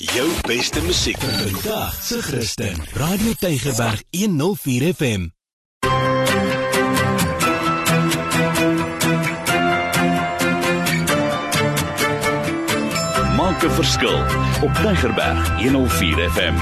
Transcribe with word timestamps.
Jou 0.00 0.30
beste 0.46 0.80
musiek 0.82 1.18
vandag 1.20 2.02
se 2.02 2.22
Christen. 2.22 2.76
Radio 2.92 3.32
Tygerberg 3.38 4.02
104 4.10 4.94
FM. 4.94 5.28
Maak 13.36 13.62
'n 13.64 13.70
verskil 13.70 14.16
op 14.62 14.72
Tygerberg 14.82 15.60
104 15.60 16.30
FM. 16.30 16.56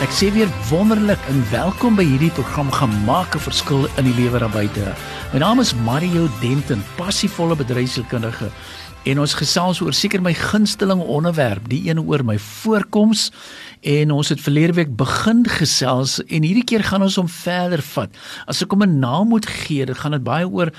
Ek 0.00 0.10
sê 0.10 0.32
weer 0.32 0.48
wonderlik 0.70 1.20
en 1.28 1.44
welkom 1.50 1.94
by 1.94 2.04
hierdie 2.04 2.30
program 2.30 2.72
Gemaak 2.72 3.34
'n 3.36 3.38
verskil 3.38 3.88
in 3.96 4.04
die 4.04 4.14
lewe 4.14 4.38
daar 4.38 4.50
buite. 4.50 5.11
My 5.32 5.38
naam 5.40 5.60
is 5.60 5.72
Mario 5.72 6.26
Denton, 6.42 6.82
passievolle 6.98 7.54
bedryfskundige 7.56 8.50
en 9.02 9.18
ons 9.18 9.34
gesels 9.34 9.80
oor 9.82 9.94
seker 9.96 10.22
my 10.22 10.34
gunsteling 10.36 11.00
onderwerp, 11.02 11.66
die 11.70 11.88
een 11.88 12.00
oor 12.00 12.22
my 12.26 12.38
voorkoms 12.38 13.30
en 13.82 14.12
ons 14.14 14.28
het 14.30 14.40
verlede 14.40 14.76
week 14.78 14.92
begin 14.96 15.42
gesels 15.50 16.20
en 16.28 16.46
hierdie 16.46 16.66
keer 16.66 16.84
gaan 16.86 17.02
ons 17.02 17.18
hom 17.18 17.30
verder 17.30 17.82
vat. 17.82 18.14
As 18.46 18.62
ek 18.62 18.70
hom 18.70 18.84
'n 18.86 19.00
naam 19.02 19.28
moet 19.34 19.46
gee, 19.46 19.86
dan 19.86 19.98
gaan 19.98 20.14
dit 20.14 20.22
baie 20.22 20.46
oor 20.46 20.70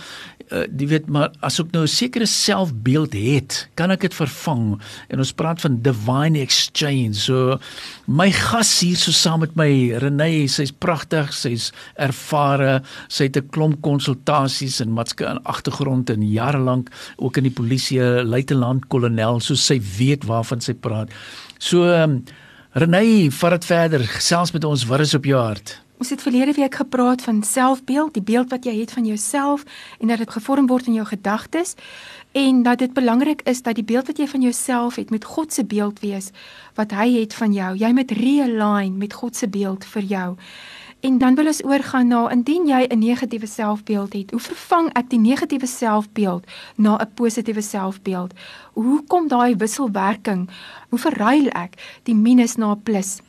uh, 0.51 0.65
jy 0.67 0.87
weet 0.91 1.09
maar 1.11 1.31
as 1.45 1.59
ek 1.61 1.71
nou 1.73 1.83
'n 1.83 1.91
sekere 1.91 2.25
selfbeeld 2.25 3.13
het, 3.13 3.67
kan 3.75 3.91
ek 3.91 4.01
dit 4.01 4.13
vervang 4.13 4.79
en 5.09 5.17
ons 5.19 5.33
praat 5.33 5.61
van 5.61 5.81
divine 5.81 6.39
exchange. 6.39 7.13
So 7.13 7.59
my 8.07 8.31
gas 8.31 8.79
hier 8.79 8.97
so 8.97 9.11
saam 9.11 9.39
met 9.39 9.55
my 9.55 9.97
Renée, 9.97 10.47
sy's 10.47 10.71
pragtig, 10.71 11.33
sy's 11.33 11.71
ervare, 11.95 12.83
sy 13.07 13.23
het 13.23 13.37
'n 13.37 13.49
klomp 13.49 13.81
konsultasies 13.81 14.79
en 14.81 14.93
maatskappy 14.93 15.31
in 15.31 15.43
agtergrond 15.43 16.09
en 16.09 16.21
jare 16.21 16.59
lank 16.59 16.89
ook 17.17 17.37
in 17.37 17.43
die 17.43 17.53
polisie 17.53 17.99
luitenant 18.21 18.85
kolonel, 18.87 19.41
so 19.41 19.57
sy 19.59 19.79
weet 19.97 20.27
waarvan 20.29 20.61
sy 20.61 20.75
praat. 20.77 21.13
So 21.57 21.89
um, 21.89 22.21
Renée, 22.73 23.29
vat 23.29 23.57
dit 23.57 23.65
verder. 23.69 24.05
Gesels 24.15 24.53
met 24.53 24.63
ons, 24.65 24.85
wat 24.89 25.03
is 25.03 25.13
op 25.13 25.25
jou 25.29 25.37
hart? 25.37 25.75
Ons 26.01 26.09
het 26.09 26.21
verlede 26.21 26.51
week 26.57 26.75
gepraat 26.75 27.21
van 27.21 27.43
selfbeeld, 27.43 28.13
die 28.13 28.23
beeld 28.25 28.49
wat 28.49 28.65
jy 28.65 28.73
het 28.79 28.91
van 28.91 29.05
jouself 29.05 29.63
en 29.99 30.09
dat 30.09 30.17
dit 30.17 30.31
gevorm 30.35 30.65
word 30.67 30.89
in 30.89 30.97
jou 30.97 31.05
gedagtes 31.07 31.75
en 32.33 32.63
dat 32.65 32.81
dit 32.81 32.93
belangrik 32.93 33.41
is 33.47 33.61
dat 33.61 33.77
die 33.77 33.85
beeld 33.85 34.09
wat 34.09 34.17
jy 34.17 34.27
van 34.27 34.41
jouself 34.41 34.95
het 34.95 35.13
met 35.13 35.25
God 35.25 35.53
se 35.53 35.63
beeld 35.65 36.01
wees 36.01 36.31
wat 36.75 36.91
hy 36.91 37.07
het 37.19 37.33
van 37.37 37.53
jou. 37.53 37.75
Jy 37.77 37.91
moet 37.93 38.11
realign 38.11 38.97
met 38.97 39.13
God 39.13 39.37
se 39.37 39.47
beeld 39.47 39.85
vir 39.85 40.09
jou. 40.09 40.27
En 41.03 41.17
dan 41.17 41.35
wil 41.35 41.45
ons 41.45 41.63
oorgaan 41.63 42.07
na 42.07 42.29
indien 42.31 42.67
jy 42.67 42.85
'n 42.87 42.99
negatiewe 42.99 43.45
selfbeeld 43.45 44.13
het, 44.13 44.31
hoe 44.31 44.39
vervang 44.39 44.93
ek 44.93 45.09
die 45.09 45.19
negatiewe 45.19 45.65
selfbeeld 45.67 46.43
na 46.75 46.95
'n 46.97 47.13
positiewe 47.13 47.61
selfbeeld? 47.61 48.33
Hoe 48.73 49.03
kom 49.07 49.27
daai 49.27 49.55
wisselwerking? 49.55 50.49
Hoe 50.89 50.99
verruil 50.99 51.47
ek 51.47 51.99
die 52.03 52.15
minus 52.15 52.55
na 52.55 52.71
'n 52.71 52.83
plus? 52.83 53.19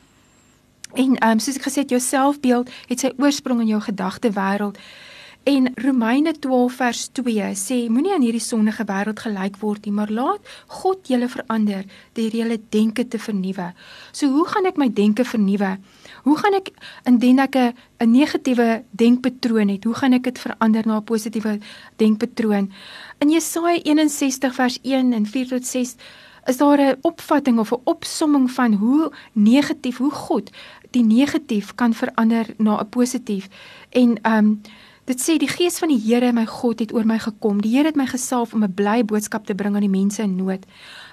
En 0.93 1.17
ehm 1.17 1.31
um, 1.31 1.39
soos 1.39 1.55
ek 1.55 1.67
gesê 1.67 1.79
het, 1.83 1.89
jou 1.89 2.01
selfbeeld 2.01 2.69
het 2.87 2.99
sy 2.99 3.11
oorsprong 3.17 3.59
in 3.59 3.67
jou 3.67 3.81
gedagte 3.81 4.31
wêreld. 4.31 4.77
En 5.45 5.67
Romeine 5.75 6.31
12 6.33 6.73
vers 6.73 7.01
2 7.13 7.49
sê 7.53 7.75
moenie 7.93 8.15
aan 8.15 8.23
hierdie 8.25 8.41
sondige 8.41 8.81
wêreld 8.89 9.19
gelyk 9.21 9.59
word 9.61 9.83
nie, 9.85 9.91
maar 9.93 10.09
laat 10.09 10.47
God 10.79 11.05
julle 11.05 11.27
verander 11.29 11.83
deur 12.17 12.37
julle 12.39 12.57
denke 12.73 13.03
te 13.05 13.19
vernuwe. 13.21 13.67
So 14.09 14.31
hoe 14.33 14.47
gaan 14.49 14.65
ek 14.65 14.79
my 14.81 14.87
denke 14.89 15.21
vernuwe? 15.21 15.75
Hoe 16.25 16.37
gaan 16.41 16.57
ek 16.57 16.71
indien 17.05 17.43
ek 17.43 17.57
'n 17.61 17.73
'n 18.01 18.11
negatiewe 18.11 18.83
denkpatroon 18.89 19.69
het, 19.69 19.83
hoe 19.83 19.93
gaan 19.93 20.13
ek 20.13 20.23
dit 20.23 20.39
verander 20.39 20.83
na 20.87 20.97
'n 20.97 21.03
positiewe 21.05 21.59
denkpatroon? 21.97 22.71
In 23.19 23.29
Jesaja 23.29 23.77
61 23.85 24.55
vers 24.55 24.79
1 24.81 25.13
en 25.13 25.25
4 25.25 25.47
tot 25.47 25.65
6 25.65 25.95
is 26.47 26.57
daar 26.57 26.79
'n 26.79 26.97
opvatting 27.01 27.59
of 27.59 27.71
'n 27.71 27.81
opsomming 27.83 28.51
van 28.51 28.73
hoe 28.73 29.11
negatief, 29.33 29.97
hoe 29.97 30.11
God 30.11 30.49
die 30.91 31.03
negatief 31.03 31.75
kan 31.75 31.93
verander 31.93 32.45
na 32.57 32.81
'n 32.81 32.89
positief. 32.89 33.47
En 33.91 34.17
ehm 34.21 34.37
um, 34.37 34.61
dit 35.05 35.21
sê 35.21 35.37
die 35.37 35.49
gees 35.49 35.77
van 35.81 35.91
die 35.93 36.01
Here 36.01 36.31
my 36.33 36.45
God 36.49 36.81
het 36.81 36.93
oor 36.93 37.05
my 37.05 37.19
gekom. 37.21 37.61
Die 37.61 37.75
Here 37.75 37.91
het 37.91 37.99
my 37.99 38.07
gesalf 38.09 38.53
om 38.53 38.63
'n 38.63 38.73
blye 38.73 39.03
boodskap 39.03 39.45
te 39.45 39.55
bring 39.55 39.75
aan 39.75 39.85
die 39.85 39.97
mense 40.01 40.21
in 40.21 40.35
nood. 40.35 40.65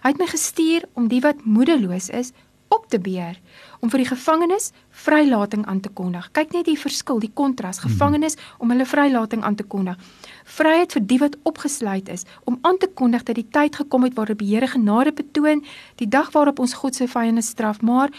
Hy 0.03 0.09
het 0.09 0.19
my 0.19 0.27
gestuur 0.27 0.85
om 0.95 1.09
die 1.09 1.21
wat 1.21 1.45
moedeloos 1.45 2.09
is 2.09 2.33
op 2.73 2.89
te 2.89 2.99
beer 2.99 3.39
om 3.81 3.91
vir 3.91 3.99
die 4.05 4.09
gevangenes 4.09 4.71
vrylating 5.05 5.65
aan 5.67 5.81
te 5.81 5.89
kondig. 5.89 6.29
Kyk 6.33 6.53
net 6.53 6.69
die 6.71 6.79
verskil, 6.79 7.19
die 7.19 7.33
kontras, 7.35 7.81
mhm. 7.81 7.89
gevangenes 7.89 8.37
om 8.59 8.71
hulle 8.71 8.87
vrylating 8.87 9.43
aan 9.43 9.55
te 9.59 9.67
kondig. 9.67 9.99
Vryheid 10.45 10.93
vir 10.93 11.07
die 11.07 11.19
wat 11.19 11.37
opgesluit 11.43 12.09
is 12.09 12.25
om 12.45 12.59
aan 12.63 12.79
te 12.79 12.89
kondig 13.01 13.23
dat 13.23 13.35
die 13.35 13.49
tyd 13.51 13.77
gekom 13.77 14.07
het 14.07 14.15
waarop 14.15 14.39
die 14.39 14.55
Here 14.55 14.67
genade 14.67 15.13
betoon, 15.13 15.65
die 15.97 16.09
dag 16.09 16.31
waarop 16.33 16.59
ons 16.59 16.75
God 16.75 16.95
se 16.95 17.09
vyande 17.09 17.43
straf, 17.43 17.83
maar 17.83 18.11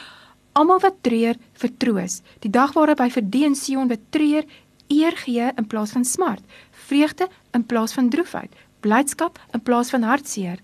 almal 0.53 0.79
wat 0.83 1.01
treur 1.01 1.37
vertroos. 1.57 2.21
Die 2.39 2.51
dag 2.51 2.73
waarop 2.77 2.99
hy 3.01 3.09
vir 3.09 3.25
die 3.25 3.45
in 3.47 3.55
Sion 3.57 3.89
betreur 3.89 4.45
eer 4.93 5.17
gee 5.17 5.49
in 5.55 5.67
plaas 5.67 5.91
van 5.95 6.05
smart, 6.05 6.43
vreugde 6.85 7.27
in 7.51 7.65
plaas 7.65 7.93
van 7.93 8.09
droefheid, 8.09 8.53
blydskap 8.79 9.39
in 9.51 9.61
plaas 9.61 9.89
van 9.89 10.05
hartseer. 10.07 10.59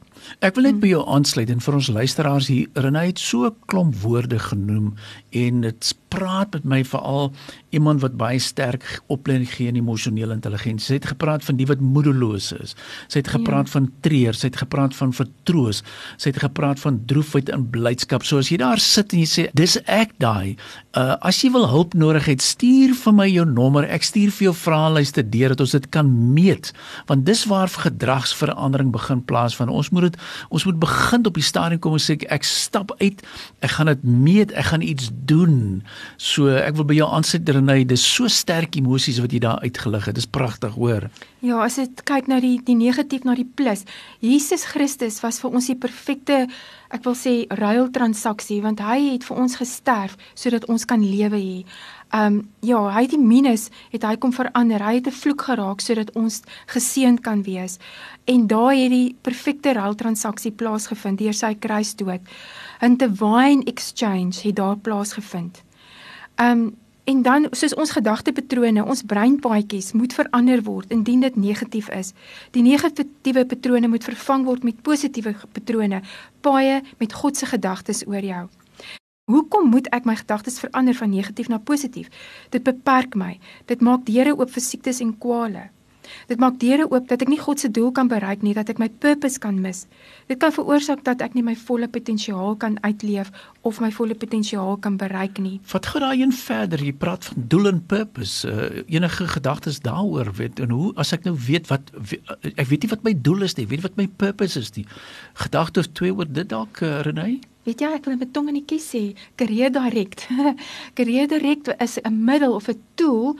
Ek 0.45 0.57
wil 0.57 0.69
net 0.69 0.81
by 0.81 0.93
jou 0.93 1.03
aansluit 1.07 1.49
en 1.49 1.63
vir 1.63 1.79
ons 1.79 1.91
luisteraars 1.99 2.49
hier 2.51 2.67
Renée 2.79 3.11
het 3.11 3.21
so 3.21 3.51
klomp 3.71 3.95
woorde 4.03 4.39
genoem 4.39 4.93
en 5.35 5.61
dit 5.65 5.93
praat 6.09 6.55
met 6.57 6.65
my 6.65 6.79
veral 6.87 7.29
iemand 7.75 8.01
wat 8.01 8.17
baie 8.17 8.39
sterk 8.41 8.85
opleiding 9.13 9.49
gee 9.51 9.69
in 9.69 9.77
emosionele 9.77 10.33
intelligensie. 10.33 10.87
Sy 10.87 10.97
het 10.97 11.09
gepraat 11.11 11.45
van 11.45 11.59
die 11.59 11.67
wat 11.69 11.83
moedeloos 11.83 12.49
is. 12.57 12.75
Sy 13.07 13.21
het 13.21 13.29
gepraat 13.29 13.69
ja. 13.69 13.75
van 13.77 13.89
treur, 14.05 14.37
sy 14.37 14.49
het 14.49 14.57
gepraat 14.63 14.95
van 14.97 15.13
vertroos, 15.13 15.83
sy 16.17 16.31
het 16.31 16.41
gepraat 16.41 16.81
van 16.81 16.97
droefheid 17.09 17.51
en 17.53 17.67
blydskap. 17.69 18.25
So 18.25 18.41
as 18.41 18.49
jy 18.49 18.57
daar 18.63 18.81
sit 18.81 19.13
en 19.13 19.21
jy 19.21 19.29
sê 19.29 19.45
dis 19.57 19.77
ek 19.85 20.15
daai, 20.21 20.57
uh, 20.97 21.15
as 21.21 21.43
jy 21.43 21.51
wil 21.53 21.69
hulp 21.69 21.93
nodig 21.93 22.31
het, 22.31 22.43
stuur 22.45 22.95
vir 22.97 23.17
my 23.21 23.29
jou 23.29 23.45
nommer. 23.49 23.85
Ek 23.85 24.07
stuur 24.07 24.33
vir 24.33 24.49
jou 24.49 24.55
vraelyste 24.57 25.25
deur 25.29 25.53
dat 25.53 25.63
ons 25.65 25.77
dit 25.77 25.89
kan 25.93 26.09
meet, 26.33 26.73
want 27.09 27.27
dis 27.29 27.45
waar 27.49 27.69
gedragsverandering 27.69 28.89
begin 28.95 29.21
plaasvind. 29.29 29.69
Ons 29.69 29.93
moet 29.93 30.08
dit 30.09 30.19
ons 30.49 30.65
moet 30.67 30.79
begin 30.81 31.25
op 31.29 31.39
die 31.39 31.45
stadium 31.45 31.81
kom 31.83 31.95
en 31.97 32.03
sê 32.03 32.17
ek 32.27 32.47
stap 32.47 32.93
uit. 32.99 33.23
Ek 33.65 33.75
gaan 33.77 33.91
dit 33.91 34.03
meet, 34.03 34.53
ek 34.57 34.71
gaan 34.71 34.85
iets 34.85 35.11
doen. 35.29 35.81
So 36.17 36.51
ek 36.51 36.77
wil 36.79 36.89
by 36.89 36.99
jou 36.99 37.09
aansit 37.09 37.49
Renay, 37.49 37.83
dis 37.87 38.03
so 38.03 38.29
sterk 38.31 38.77
emosies 38.79 39.21
wat 39.23 39.33
jy 39.33 39.43
daar 39.43 39.63
uitgelig 39.65 40.09
het. 40.09 40.17
Dis 40.19 40.29
pragtig, 40.29 40.75
hoor. 40.75 41.09
Ja, 41.45 41.61
as 41.63 41.79
dit 41.79 42.03
kyk 42.03 42.27
na 42.27 42.41
die 42.43 42.57
die 42.65 42.75
negatief 42.75 43.23
na 43.23 43.35
die 43.37 43.47
plus. 43.47 43.85
Jesus 44.19 44.65
Christus 44.67 45.21
was 45.23 45.39
vir 45.39 45.55
ons 45.55 45.69
die 45.71 45.79
perfekte 45.79 46.45
ek 46.89 47.05
wil 47.05 47.15
sê 47.17 47.33
ruil 47.59 47.89
transaksie 47.93 48.59
want 48.65 48.81
hy 48.81 49.13
het 49.13 49.25
vir 49.27 49.41
ons 49.43 49.57
gesterf 49.61 50.17
sodat 50.33 50.65
ons 50.71 50.85
kan 50.89 51.01
lewe 51.03 51.37
hê. 51.37 51.57
Ehm 52.09 52.33
um, 52.33 52.49
ja, 52.59 52.79
hy 52.89 53.01
het 53.05 53.11
die 53.13 53.21
minus 53.21 53.67
het 53.91 54.03
hy 54.03 54.15
kom 54.17 54.31
verander. 54.33 54.81
Hy 54.81 54.95
het 54.95 55.07
'n 55.07 55.11
vloek 55.11 55.41
geraak 55.41 55.79
sodat 55.79 56.11
ons 56.15 56.41
geseënd 56.65 57.19
kan 57.21 57.43
wees. 57.43 57.77
En 58.25 58.47
daar 58.47 58.73
het 58.73 58.89
die 58.89 59.15
perfekte 59.21 59.73
ruil 59.73 59.95
transaksie 59.95 60.51
plaasgevind 60.51 61.17
deur 61.17 61.33
sy 61.33 61.53
kruisdood. 61.53 62.21
'n 62.81 62.97
Divine 62.97 63.63
exchange 63.63 64.41
het 64.41 64.55
daar 64.55 64.77
plaasgevind. 64.77 65.63
Ehm 66.35 66.51
um, 66.51 66.75
en 67.03 67.21
dan 67.21 67.47
soos 67.51 67.73
ons 67.73 67.91
gedagtepatrone, 67.91 68.85
ons 68.85 69.03
breinpaadjies 69.03 69.91
moet 69.91 70.13
verander 70.13 70.61
word 70.63 70.91
indien 70.93 71.19
dit 71.19 71.35
negatief 71.35 71.89
is. 71.89 72.13
Die 72.51 72.61
negatiewe 72.61 73.45
patrone 73.45 73.87
moet 73.87 74.03
vervang 74.03 74.45
word 74.45 74.63
met 74.63 74.81
positiewe 74.81 75.35
patrone, 75.51 76.01
paaie 76.41 76.81
met 76.97 77.13
God 77.13 77.37
se 77.37 77.45
gedagtes 77.45 78.05
oor 78.07 78.21
jou. 78.21 78.49
Hoekom 79.29 79.67
moet 79.69 79.87
ek 79.93 80.07
my 80.09 80.15
gedagtes 80.17 80.57
verander 80.57 80.95
van 80.97 81.11
negatief 81.13 81.51
na 81.53 81.59
positief? 81.61 82.07
Dit 82.49 82.63
beperk 82.65 83.13
my. 83.13 83.35
Dit 83.69 83.83
maak 83.85 84.07
deure 84.07 84.33
oop 84.33 84.49
vir 84.55 84.63
siektes 84.65 85.03
en 85.05 85.11
kwale. 85.21 85.67
Dit 86.27 86.39
maak 86.39 86.59
deure 86.61 86.87
oop 86.91 87.07
dat 87.09 87.21
ek 87.21 87.31
nie 87.31 87.39
God 87.39 87.59
se 87.59 87.69
doel 87.71 87.91
kan 87.91 88.07
bereik 88.11 88.41
nie, 88.45 88.53
dat 88.53 88.69
ek 88.69 88.79
my 88.81 88.89
purpose 88.89 89.39
kan 89.39 89.59
mis. 89.61 89.85
Dit 90.29 90.39
kan 90.41 90.53
veroorsaak 90.53 91.03
dat 91.07 91.21
ek 91.25 91.35
nie 91.37 91.43
my 91.45 91.55
volle 91.55 91.87
potensiaal 91.87 92.55
kan 92.61 92.77
uitleef 92.83 93.31
of 93.67 93.79
my 93.83 93.91
volle 93.91 94.15
potensiaal 94.15 94.77
kan 94.77 94.97
bereik 94.97 95.39
nie. 95.41 95.59
Wat 95.71 95.85
gaan 95.91 96.05
daai 96.05 96.21
een 96.21 96.33
verder? 96.35 96.83
Jy 96.83 96.93
praat 96.93 97.29
van 97.29 97.45
doel 97.51 97.71
en 97.73 97.81
purpose. 97.85 98.47
Uh, 98.47 98.83
enige 98.87 99.27
gedagtes 99.27 99.81
daaroor 99.85 100.31
weet 100.37 100.59
en 100.59 100.69
hoe 100.75 100.93
as 100.95 101.13
ek 101.15 101.27
nou 101.27 101.35
weet 101.47 101.67
wat 101.71 101.91
ek 102.55 102.67
weet 102.69 102.83
nie 102.85 102.91
wat 102.95 103.05
my 103.05 103.13
doel 103.13 103.47
is 103.47 103.55
nie, 103.57 103.67
weet 103.69 103.85
wat 103.85 103.97
my 103.99 104.07
purpose 104.07 104.59
is 104.59 104.73
nie. 104.75 104.85
Gedagte 105.39 105.83
of 105.83 105.91
twee 105.97 106.13
oor 106.15 106.29
dit 106.29 106.49
dalk 106.49 106.81
uh, 106.85 106.99
Renée? 107.05 107.39
Weet 107.67 107.83
jy, 107.83 107.89
ek 107.93 108.07
wil 108.07 108.17
met 108.17 108.31
tong 108.33 108.47
in 108.49 108.55
die 108.57 108.65
kies 108.65 108.87
sê, 108.93 109.01
career 109.37 109.69
direct. 109.73 110.25
career 110.97 111.27
direct 111.29 111.69
is 111.77 111.99
'n 112.01 112.23
middel 112.25 112.55
of 112.55 112.69
'n 112.69 112.79
tool 112.95 113.37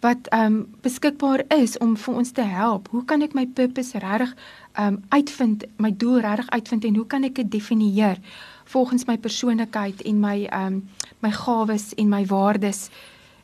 wat 0.00 0.28
ehm 0.30 0.44
um, 0.44 0.74
beskikbaar 0.80 1.42
is 1.48 1.78
om 1.78 1.96
vir 1.96 2.14
ons 2.14 2.30
te 2.30 2.42
help. 2.42 2.88
Hoe 2.90 3.04
kan 3.04 3.22
ek 3.22 3.34
my 3.34 3.46
purpose 3.46 3.98
regtig 3.98 4.34
ehm 4.72 4.86
um, 4.86 5.02
uitvind, 5.08 5.64
my 5.76 5.90
doel 5.96 6.20
regtig 6.20 6.50
uitvind 6.50 6.84
en 6.84 6.96
hoe 6.96 7.06
kan 7.06 7.24
ek 7.24 7.34
dit 7.34 7.50
definieer 7.50 8.18
volgens 8.64 9.04
my 9.04 9.18
persoonlikheid 9.18 10.02
en 10.02 10.20
my 10.20 10.44
ehm 10.44 10.66
um, 10.66 10.88
my 11.20 11.30
gawes 11.30 11.94
en 11.94 12.08
my 12.08 12.26
waardes 12.26 12.88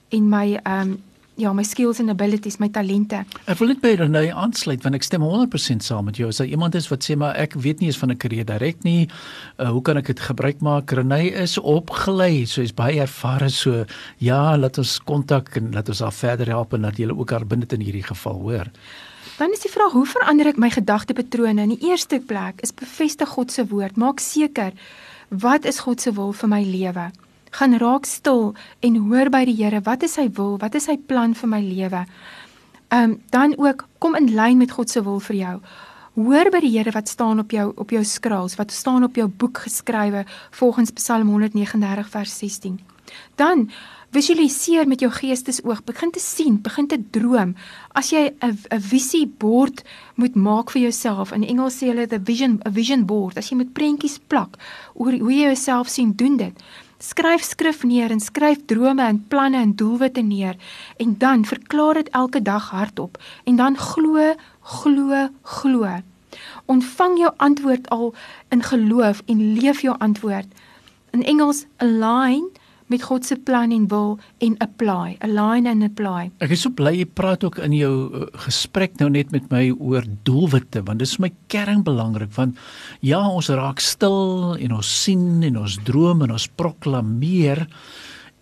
en 0.08 0.28
my 0.28 0.60
ehm 0.62 0.80
um, 0.80 1.02
ja, 1.36 1.52
my 1.52 1.64
skills 1.66 2.00
and 2.00 2.10
abilities, 2.10 2.58
my 2.62 2.68
talente. 2.70 3.24
Ek 3.50 3.58
wil 3.58 3.72
net 3.72 3.80
by 3.82 3.94
Renay 3.98 4.30
aansluit 4.30 4.84
want 4.84 4.98
ek 4.98 5.06
stem 5.06 5.24
100% 5.26 5.84
saam 5.84 6.08
met 6.08 6.18
jou. 6.20 6.28
As 6.30 6.40
daar 6.40 6.50
iemand 6.50 6.76
is 6.78 6.88
wat 6.92 7.06
sê 7.06 7.16
maar 7.18 7.36
ek 7.40 7.56
weet 7.60 7.80
nie 7.82 7.90
eens 7.90 7.98
van 7.98 8.10
'n 8.10 8.18
karier 8.18 8.46
direk 8.46 8.84
nie, 8.84 9.08
uh, 9.58 9.70
hoe 9.70 9.82
kan 9.82 9.96
ek 9.96 10.06
dit 10.06 10.20
gebruik 10.20 10.60
maak? 10.60 10.92
Renay 10.92 11.32
is 11.42 11.58
opgelei, 11.58 12.46
so 12.46 12.60
hy's 12.60 12.74
baie 12.74 13.00
ervare 13.00 13.50
so. 13.50 13.84
Ja, 14.18 14.56
laat 14.56 14.78
ons 14.78 14.98
kontak 14.98 15.56
en 15.56 15.72
laat 15.72 15.88
ons 15.88 16.00
haar 16.00 16.12
verder 16.12 16.46
help 16.46 16.74
en 16.74 16.82
dat 16.82 16.96
jy 16.96 17.10
ook 17.10 17.30
haar 17.30 17.46
binne 17.46 17.66
in 17.68 17.80
hierdie 17.80 18.06
geval 18.06 18.40
hoor. 18.40 18.66
Dan 19.38 19.50
is 19.52 19.60
die 19.60 19.70
vraag, 19.70 19.92
hoe 19.92 20.06
verander 20.06 20.46
ek 20.46 20.56
my 20.56 20.70
gedagtepatrone? 20.70 21.62
In 21.62 21.74
die 21.74 21.90
eerste 21.90 22.20
plek 22.20 22.60
is 22.62 22.70
bevestig 22.70 23.28
God 23.28 23.50
se 23.50 23.66
woord. 23.66 23.96
Maak 23.96 24.20
seker 24.20 24.72
wat 25.30 25.64
is 25.64 25.80
God 25.80 26.00
se 26.00 26.12
wil 26.12 26.32
vir 26.32 26.48
my 26.48 26.62
lewe? 26.62 27.10
Gaan 27.58 27.78
raak 27.78 28.06
stil 28.06 28.54
en 28.80 28.96
hoor 29.08 29.30
by 29.30 29.44
die 29.48 29.56
Here 29.58 29.80
wat 29.86 30.02
is 30.02 30.16
sy 30.18 30.28
wil, 30.36 30.56
wat 30.58 30.74
is 30.74 30.88
sy 30.90 30.96
plan 30.96 31.34
vir 31.38 31.50
my 31.50 31.62
lewe. 31.62 32.04
Ehm 32.90 33.10
um, 33.10 33.18
dan 33.30 33.56
ook 33.58 33.86
kom 33.98 34.14
in 34.14 34.34
lyn 34.34 34.58
met 34.58 34.70
God 34.70 34.90
se 34.90 35.02
wil 35.02 35.20
vir 35.20 35.36
jou. 35.36 35.56
Hoor 36.14 36.50
by 36.50 36.60
die 36.62 36.72
Here 36.76 36.92
wat 36.94 37.08
staan 37.08 37.38
op 37.38 37.50
jou 37.50 37.72
op 37.76 37.90
jou 37.90 38.04
skraals, 38.04 38.56
wat 38.56 38.72
staan 38.72 39.04
op 39.04 39.16
jou 39.16 39.28
boek 39.28 39.64
geskrywe 39.66 40.24
volgens 40.50 40.90
Psalm 40.90 41.28
139 41.28 42.08
vers 42.08 42.38
16. 42.38 42.80
Dan 43.34 43.70
visualiseer 44.14 44.86
met 44.86 45.00
jou 45.02 45.10
geestesoog, 45.12 45.82
begin 45.84 46.10
te 46.10 46.20
sien, 46.22 46.60
begin 46.62 46.86
te 46.86 46.98
droom. 47.10 47.54
As 47.92 48.10
jy 48.10 48.30
'n 48.30 48.58
'n 48.70 48.80
visiebord 48.80 49.82
moet 50.14 50.34
maak 50.34 50.70
vir 50.70 50.82
jouself, 50.82 51.32
in 51.32 51.44
Engels 51.44 51.82
sê 51.82 51.86
hulle 51.86 52.06
the 52.06 52.20
vision 52.20 52.60
a 52.66 52.70
vision 52.70 53.04
board, 53.06 53.36
as 53.36 53.48
jy 53.48 53.56
met 53.56 53.72
prentjies 53.72 54.18
plak 54.26 54.56
oor 54.94 55.12
hoe 55.12 55.32
jy 55.32 55.46
jouself 55.46 55.88
sien 55.88 56.12
doen 56.12 56.36
dit. 56.36 56.54
Skryf 56.98 57.42
skrif 57.42 57.82
neer 57.82 58.10
en 58.10 58.20
skryf 58.20 58.64
drome 58.66 59.02
en 59.02 59.18
planne 59.28 59.58
en 59.58 59.74
doelwitte 59.74 60.22
neer 60.22 60.56
en 60.96 61.14
dan 61.18 61.44
verklaar 61.44 61.94
dit 61.94 62.08
elke 62.08 62.42
dag 62.42 62.70
hardop 62.70 63.18
en 63.44 63.56
dan 63.56 63.78
glo, 63.78 64.34
glo, 64.60 65.28
glo. 65.42 66.00
Ontvang 66.66 67.18
jou 67.18 67.32
antwoord 67.36 67.88
al 67.88 68.14
in 68.48 68.62
geloof 68.62 69.22
en 69.26 69.52
leef 69.58 69.80
jou 69.80 69.96
antwoord. 69.98 70.46
In 71.10 71.22
Engels 71.22 71.66
align 71.76 72.50
met 72.92 73.02
God 73.02 73.24
se 73.24 73.36
plan 73.36 73.72
en 73.72 73.86
wil 73.88 74.18
en 74.44 74.56
apply, 74.64 75.16
align 75.24 75.66
and 75.70 75.86
apply. 75.86 76.30
Ek 76.44 76.52
is 76.54 76.64
so 76.66 76.72
bly 76.74 76.92
jy 76.98 77.06
praat 77.08 77.44
ook 77.46 77.58
in 77.64 77.76
jou 77.76 77.92
uh, 78.08 78.26
gesprek 78.46 78.98
nou 79.00 79.10
net 79.12 79.32
met 79.34 79.48
my 79.52 79.66
oor 79.72 80.06
doelwitte 80.28 80.84
want 80.84 81.00
dit 81.02 81.08
is 81.08 81.20
my 81.22 81.32
kern 81.52 81.84
belangrik 81.86 82.34
want 82.36 82.58
ja, 83.00 83.22
ons 83.24 83.48
raak 83.52 83.80
stil 83.84 84.56
en 84.58 84.76
ons 84.78 84.94
sien 85.04 85.42
en 85.46 85.62
ons 85.64 85.78
droom 85.86 86.26
en 86.26 86.34
ons 86.36 86.48
proklameer 86.60 87.64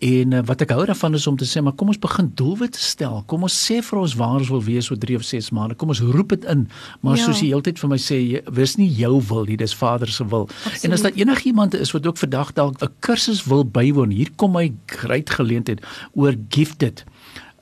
En 0.03 0.33
uh, 0.35 0.41
wat 0.43 0.63
ek 0.65 0.73
hou 0.75 0.83
daarvan 0.89 1.15
is 1.15 1.27
om 1.29 1.37
te 1.39 1.47
sê 1.47 1.61
maar 1.63 1.75
kom 1.79 1.91
ons 1.93 1.99
begin 2.01 2.27
doelwitte 2.39 2.81
stel. 2.81 3.21
Kom 3.31 3.45
ons 3.47 3.55
sê 3.55 3.79
vir 3.85 3.99
ons 4.01 4.15
waar 4.19 4.41
ons 4.41 4.49
wil 4.51 4.63
wees 4.65 4.89
oor 4.91 4.99
3 4.99 5.15
of 5.21 5.23
6 5.27 5.51
maande. 5.55 5.77
Kom 5.79 5.93
ons 5.93 6.01
roep 6.03 6.33
dit 6.35 6.47
in. 6.51 6.65
Maar 7.05 7.15
ja. 7.19 7.27
soos 7.27 7.39
jy 7.39 7.53
heeltyd 7.53 7.79
vir 7.79 7.91
my 7.93 7.99
sê, 8.01 8.19
wis 8.57 8.75
nie 8.79 8.89
jou 8.91 9.13
wil 9.29 9.47
nie, 9.47 9.57
dis 9.59 9.75
Vader 9.79 10.11
se 10.11 10.27
wil. 10.27 10.49
Absoluut. 10.49 10.83
En 10.89 10.97
as 10.97 11.05
daar 11.05 11.21
enigiemand 11.21 11.77
is 11.79 11.93
wat 11.95 12.09
ook 12.09 12.19
vandag 12.19 12.51
dalk 12.57 12.83
'n 12.83 12.91
kursus 12.99 13.45
wil 13.47 13.63
bywoon, 13.63 14.11
hier 14.11 14.31
kom 14.35 14.51
my 14.51 14.73
groot 14.91 15.29
geleentheid 15.29 15.79
oor 16.13 16.35
gifted. 16.49 17.05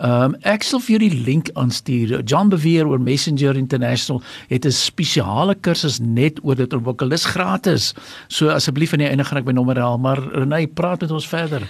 Ehm 0.02 0.34
um, 0.34 0.36
ek 0.42 0.64
sal 0.66 0.82
vir 0.82 0.96
julle 0.96 1.10
die 1.14 1.24
link 1.26 1.52
aanstuur. 1.54 2.24
John 2.26 2.50
Bevere 2.50 2.90
oor 2.90 3.00
Messenger 3.00 3.56
International 3.56 4.24
het 4.50 4.66
'n 4.66 4.72
spesiale 4.72 5.56
kursus 5.56 6.00
net 6.00 6.40
oor 6.42 6.56
dit 6.56 6.74
ontwikkel. 6.74 7.10
Dis 7.10 7.26
gratis. 7.26 7.94
So 8.28 8.50
asseblief 8.50 8.94
aan 8.94 9.06
die 9.06 9.08
einde 9.08 9.24
gaan 9.24 9.38
ek 9.38 9.46
my 9.46 9.54
nommer 9.54 9.78
haal, 9.78 9.98
maar 9.98 10.18
Renay, 10.18 10.68
praat 10.68 11.02
met 11.02 11.12
ons 11.12 11.28
verder. 11.28 11.70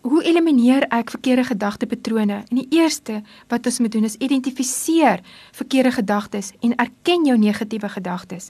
Hoe 0.00 0.22
elimineer 0.24 0.86
ek 0.88 1.10
verkeerde 1.12 1.44
gedagtepatrone? 1.44 2.38
En 2.48 2.56
die 2.56 2.66
eerste 2.72 3.18
wat 3.52 3.66
ons 3.68 3.82
moet 3.84 3.92
doen 3.92 4.06
is 4.08 4.16
identifiseer 4.16 5.20
verkeerde 5.52 5.92
gedagtes 5.92 6.54
en 6.64 6.72
erken 6.80 7.26
jou 7.28 7.36
negatiewe 7.38 7.88
gedagtes. 7.88 8.48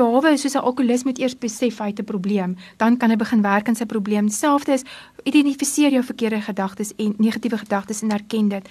Behalwe 0.00 0.36
soos 0.36 0.54
'n 0.56 0.64
alkolikus 0.64 1.04
moet 1.04 1.18
eers 1.18 1.38
besef 1.38 1.78
hy 1.78 1.86
het 1.86 2.00
'n 2.00 2.04
probleem, 2.04 2.56
dan 2.76 2.96
kan 2.96 3.10
hy 3.10 3.16
begin 3.16 3.42
werk 3.42 3.68
aan 3.68 3.76
sy 3.76 3.84
probleem. 3.84 4.28
Selfs 4.28 4.68
is 4.68 4.82
identifiseer 5.22 5.90
jou 5.90 6.02
verkeerde 6.02 6.40
gedagtes 6.40 6.92
en 6.96 7.14
negatiewe 7.18 7.58
gedagtes 7.58 8.02
en 8.02 8.10
erken 8.10 8.48
dit. 8.48 8.68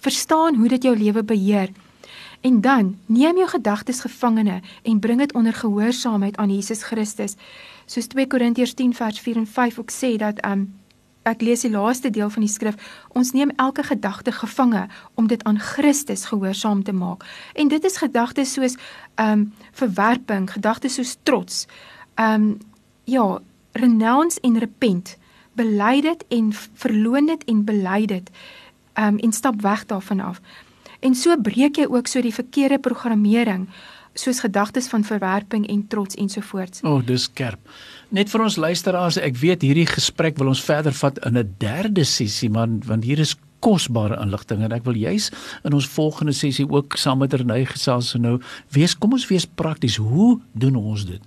Verstaan 0.00 0.54
hoe 0.54 0.68
dit 0.68 0.82
jou 0.82 0.96
lewe 0.96 1.22
beheer. 1.22 1.70
En 2.40 2.60
dan 2.60 2.98
neem 3.06 3.36
jou 3.36 3.48
gedagtes 3.48 4.00
gevangene 4.00 4.60
en 4.82 5.00
bring 5.00 5.18
dit 5.18 5.32
onder 5.32 5.52
gehoorsaamheid 5.52 6.36
aan 6.36 6.50
Jesus 6.50 6.82
Christus. 6.82 7.34
Soos 7.86 8.06
2 8.06 8.26
Korintiërs 8.26 8.74
10 8.74 8.94
vers 8.94 9.20
4 9.20 9.36
en 9.36 9.46
5 9.46 9.78
ook 9.78 9.90
sê 9.90 10.16
dat 10.16 10.44
um 10.44 10.74
ek 11.26 11.42
lees 11.42 11.64
die 11.66 11.72
laaste 11.72 12.10
deel 12.10 12.30
van 12.30 12.44
die 12.44 12.50
skrif, 12.50 12.76
ons 13.18 13.32
neem 13.34 13.50
elke 13.62 13.82
gedagte 13.86 14.32
gevange 14.32 14.86
om 15.14 15.26
dit 15.26 15.42
aan 15.44 15.58
Christus 15.58 16.26
gehoorsaam 16.30 16.82
te 16.86 16.94
maak. 16.94 17.26
En 17.54 17.68
dit 17.68 17.84
is 17.84 17.98
gedagtes 18.02 18.52
soos 18.56 18.76
ehm 19.14 19.32
um, 19.32 19.52
verwerping, 19.72 20.50
gedagtes 20.52 20.94
soos 20.94 21.16
trots. 21.22 21.66
Ehm 22.14 22.42
um, 22.42 22.58
ja, 23.04 23.38
renounce 23.72 24.40
en 24.40 24.58
repent. 24.58 25.16
Bely 25.52 26.00
dit 26.00 26.24
en 26.28 26.52
verloon 26.52 27.26
dit 27.26 27.44
en 27.44 27.64
bely 27.64 28.06
dit. 28.06 28.30
Ehm 28.94 29.14
um, 29.14 29.18
en 29.18 29.32
stap 29.32 29.62
weg 29.62 29.86
daarvan 29.86 30.20
af. 30.20 30.40
En 31.00 31.14
so 31.14 31.36
breek 31.36 31.76
jy 31.76 31.86
ook 31.86 32.06
so 32.06 32.20
die 32.20 32.34
verkeerde 32.34 32.78
programmering 32.78 33.68
soos 34.20 34.40
gedagtes 34.40 34.88
van 34.88 35.04
verwerping 35.04 35.66
en 35.68 35.86
trots 35.88 36.14
ensovoorts. 36.14 36.82
O, 36.82 36.96
oh, 36.96 37.06
dis 37.06 37.28
skerp. 37.28 37.60
Net 38.08 38.30
vir 38.30 38.44
ons 38.46 38.56
luisteraars, 38.56 39.18
ek 39.20 39.36
weet 39.40 39.62
hierdie 39.66 39.86
gesprek 39.90 40.38
wil 40.40 40.52
ons 40.52 40.62
verder 40.64 40.94
vat 40.94 41.18
in 41.26 41.38
'n 41.38 41.54
derde 41.58 42.04
sessie, 42.04 42.50
man, 42.50 42.80
want 42.86 43.04
hier 43.04 43.18
is 43.18 43.36
kosbare 43.64 44.18
inligting 44.22 44.62
en 44.64 44.72
ek 44.72 44.84
wil 44.86 44.96
juis 44.98 45.30
in 45.64 45.74
ons 45.76 45.88
volgende 45.96 46.32
sessie 46.36 46.66
ook 46.68 46.96
saam 47.00 47.22
met 47.22 47.34
Renay 47.34 47.64
gesels 47.68 48.12
so 48.12 48.20
nou 48.22 48.36
wees 48.74 48.94
kom 48.94 49.16
ons 49.16 49.26
wees 49.30 49.46
prakties 49.46 49.96
hoe 50.02 50.36
doen 50.52 50.76
ons 50.76 51.06
dit? 51.08 51.22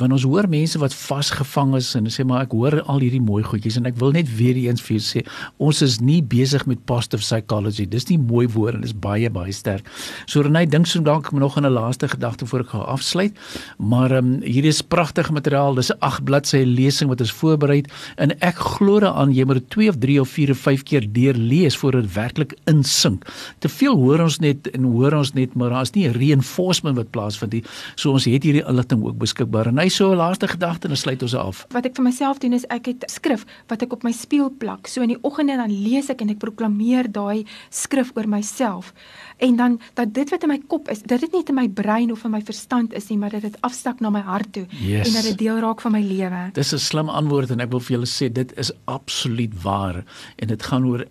Want 0.00 0.12
ons 0.16 0.26
hoor 0.28 0.48
mense 0.50 0.78
wat 0.82 0.94
vasgevang 0.94 1.76
is 1.78 1.90
en 1.98 2.10
sê 2.12 2.26
maar 2.26 2.46
ek 2.46 2.54
hoor 2.56 2.80
al 2.86 3.02
hierdie 3.04 3.22
mooi 3.22 3.42
goedjies 3.46 3.78
en 3.80 3.88
ek 3.90 3.98
wil 4.00 4.14
net 4.16 4.30
weer 4.38 4.58
eens 4.66 4.82
vir 4.84 5.02
sê 5.04 5.24
ons 5.58 5.82
is 5.84 5.98
nie 6.00 6.20
besig 6.22 6.66
met 6.70 6.84
positive 6.88 7.22
psychology. 7.22 7.86
Dis 7.88 8.08
nie 8.10 8.18
mooi 8.18 8.46
woord 8.54 8.78
en 8.78 8.84
dis 8.86 8.94
baie 8.94 9.30
baie 9.32 9.54
sterk. 9.54 9.86
So 10.26 10.42
Renay 10.44 10.66
dink 10.70 10.86
so 10.86 11.02
dalk 11.04 11.32
nog 11.32 11.58
'n 11.58 11.66
laaste 11.68 12.08
gedagte 12.08 12.46
voor 12.46 12.60
ek 12.60 12.68
gaan 12.74 12.86
afsluit. 12.86 13.34
Maar 13.78 14.12
um, 14.18 14.42
hier 14.42 14.64
is 14.64 14.82
pragtige 14.82 15.32
materiaal. 15.32 15.74
Dis 15.74 15.90
'n 15.90 15.98
8 16.00 16.24
bladsy 16.24 16.62
lesing 16.64 17.08
wat 17.08 17.20
ons 17.20 17.32
voorberei 17.32 17.82
en 18.16 18.32
ek 18.40 18.56
glo 18.56 19.00
daaraan 19.00 19.32
jy 19.34 19.44
moet 19.44 19.70
2 19.70 19.88
of 19.88 19.98
3 19.98 20.20
of 20.20 20.28
4 20.28 20.50
of 20.50 20.58
5 20.58 20.82
keer 20.82 21.06
deur 21.12 21.36
lees 21.68 21.76
voor 21.76 22.00
dit 22.00 22.12
werklik 22.12 22.56
insink. 22.64 23.26
Te 23.58 23.68
veel 23.68 23.96
hoor 23.96 24.24
ons 24.24 24.38
net 24.40 24.70
en 24.72 24.86
hoor 24.88 25.18
ons 25.20 25.32
net 25.36 25.54
maar 25.58 25.74
daar's 25.74 25.92
nie 25.92 26.08
reinforcement 26.08 26.96
wat 26.96 27.10
plaasvind 27.12 27.52
nie. 27.52 27.62
So 27.96 28.14
ons 28.16 28.24
het 28.28 28.44
hierdie 28.46 28.64
inligting 28.64 29.04
ook 29.04 29.18
beskikbaar. 29.20 29.68
En 29.68 29.78
hy 29.78 29.88
so 29.88 30.12
'n 30.12 30.16
laaste 30.16 30.48
gedagte 30.48 30.88
en 30.88 30.94
dan 30.94 30.96
sluit 30.96 31.22
ons 31.22 31.34
af. 31.34 31.66
Wat 31.70 31.84
ek 31.84 31.96
vir 31.96 32.04
myself 32.04 32.38
doen 32.38 32.52
is 32.52 32.64
ek 32.68 32.86
het 32.86 33.04
skrif 33.06 33.44
wat 33.68 33.82
ek 33.82 33.92
op 33.92 34.02
my 34.02 34.12
spieël 34.12 34.50
plak. 34.58 34.86
So 34.86 35.02
in 35.02 35.08
die 35.08 35.22
oggende 35.22 35.56
dan 35.56 35.70
lees 35.70 36.08
ek 36.08 36.20
en 36.20 36.30
ek 36.30 36.38
proklameer 36.38 37.12
daai 37.12 37.44
skrif 37.70 38.12
oor 38.16 38.28
myself 38.28 38.92
en 39.38 39.56
dan 39.56 39.80
dat 39.94 40.14
dit 40.14 40.30
wat 40.30 40.42
in 40.42 40.48
my 40.48 40.60
kop 40.66 40.88
is, 40.88 41.02
dat 41.02 41.20
dit 41.20 41.32
nie 41.32 41.42
in 41.46 41.54
my 41.54 41.68
brein 41.68 42.12
of 42.12 42.24
in 42.24 42.30
my 42.30 42.42
verstand 42.42 42.92
is 42.92 43.08
nie, 43.08 43.18
maar 43.18 43.30
dat 43.30 43.42
dit 43.42 43.56
afstak 43.60 44.00
na 44.00 44.10
my 44.10 44.20
hart 44.20 44.52
toe 44.52 44.66
yes. 44.70 45.06
en 45.06 45.12
dat 45.14 45.22
dit 45.22 45.38
deel 45.38 45.58
raak 45.58 45.80
van 45.80 45.92
my 45.92 46.02
lewe. 46.02 46.50
Dis 46.52 46.72
'n 46.72 46.78
slim 46.78 47.08
antwoord 47.08 47.50
en 47.50 47.60
ek 47.60 47.70
wil 47.70 47.80
vir 47.80 47.96
julle 47.96 48.06
sê 48.06 48.32
dit 48.32 48.52
is 48.58 48.72
absoluut 48.84 49.62
waar 49.62 50.04
en 50.36 50.48
dit 50.48 50.62
gaan 50.62 50.84
oor 50.84 51.04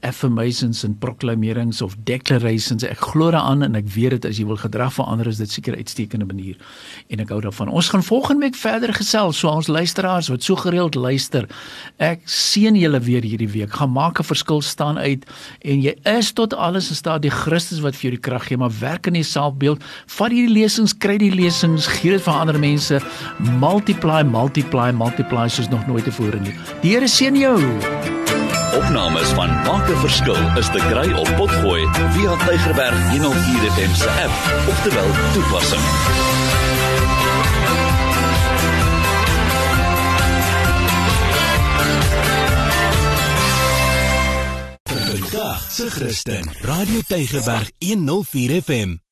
affirmations 0.48 0.84
en 0.84 0.98
proklamerings 0.98 1.82
of 1.82 1.96
declarations. 2.04 2.84
Ek 2.84 3.00
glo 3.12 3.32
daaraan 3.32 3.63
en 3.66 3.75
ek 3.75 3.88
weet 3.92 4.18
dit 4.18 4.27
as 4.30 4.39
jy 4.39 4.46
wil 4.48 4.60
gedrag 4.60 4.94
verander 4.96 5.27
is 5.27 5.38
dit 5.38 5.50
seker 5.50 5.74
'n 5.74 5.84
uitstekende 5.84 6.25
manier 6.25 6.56
en 7.10 7.20
ek 7.20 7.30
hou 7.30 7.42
daarvan. 7.42 7.70
Ons 7.70 7.89
gaan 7.89 8.04
volgende 8.04 8.42
week 8.46 8.56
verder 8.56 8.94
gesels 8.94 9.39
so 9.39 9.50
ons 9.50 9.68
luisteraars 9.68 10.30
wat 10.30 10.44
so 10.44 10.56
gereeld 10.56 10.96
luister. 10.96 11.48
Ek 12.00 12.22
seën 12.25 12.75
julle 12.75 13.00
weer 13.00 13.22
hierdie 13.22 13.50
week. 13.50 13.72
Gaan 13.72 13.92
maak 13.92 14.20
'n 14.20 14.24
verskil 14.24 14.62
staan 14.62 14.98
uit 14.98 15.25
en 15.62 15.82
jy 15.82 15.96
is 16.06 16.32
tot 16.32 16.54
alles 16.54 16.89
in 16.89 16.96
staat 16.96 17.22
die 17.22 17.32
Christus 17.32 17.80
wat 17.80 17.96
vir 17.96 18.10
jou 18.10 18.12
die 18.12 18.30
krag 18.30 18.48
gee, 18.48 18.58
maar 18.58 18.72
werk 18.80 19.08
in 19.08 19.13
die 19.13 19.24
selfbeeld. 19.24 19.84
Vat 20.08 20.32
hierdie 20.32 20.54
lesings, 20.54 20.98
kry 20.98 21.18
die 21.18 21.32
lesings, 21.32 21.88
gee 21.88 22.12
dit 22.12 22.22
vir 22.22 22.34
ander 22.34 22.60
mense. 22.60 23.01
Multiply, 23.60 24.24
multiply, 24.24 24.92
multiply 24.92 25.48
soos 25.48 25.70
nog 25.70 25.88
nooit 25.88 26.04
tevore 26.04 26.39
nie. 26.39 26.54
Die 26.82 26.92
Here 26.92 27.08
seën 27.08 27.36
jou. 27.36 28.17
Opnames 28.76 29.30
van 29.30 29.50
Maak 29.50 29.90
'n 29.90 30.00
Verskil 30.00 30.58
is 30.58 30.66
te 30.66 30.78
kry 30.90 31.14
op 31.14 31.30
Potgooi 31.36 31.88
via 32.12 32.36
Tigerberg 32.46 33.10
104 33.10 33.72
FM 33.72 33.94
se 33.94 34.10
app 34.10 34.36
of 34.70 34.82
te 34.82 34.90
wel 34.94 35.12
toepassing. 35.34 35.86
Dag, 45.32 45.72
se 45.72 45.90
Christen. 45.90 46.50
Radio 46.62 47.00
Tygerberg 47.08 47.72
104 47.80 48.62
FM. 48.62 49.07